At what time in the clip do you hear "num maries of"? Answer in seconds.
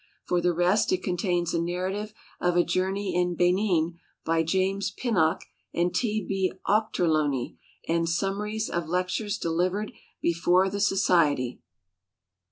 8.19-8.87